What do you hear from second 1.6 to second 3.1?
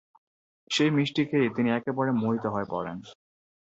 একেবারে মোহিত হয়ে পড়েন।